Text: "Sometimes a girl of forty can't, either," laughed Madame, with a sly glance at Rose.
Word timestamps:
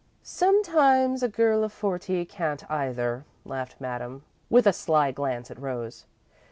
"Sometimes 0.23 1.21
a 1.21 1.27
girl 1.29 1.63
of 1.63 1.71
forty 1.71 2.25
can't, 2.25 2.67
either," 2.71 3.23
laughed 3.45 3.75
Madame, 3.79 4.23
with 4.49 4.65
a 4.65 4.73
sly 4.73 5.11
glance 5.11 5.51
at 5.51 5.61
Rose. 5.61 6.07